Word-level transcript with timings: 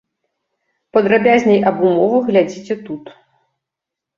Падрабязней 0.95 1.61
аб 1.73 1.77
умовах 1.91 2.23
глядзіце 2.31 2.79
тут. 2.89 3.03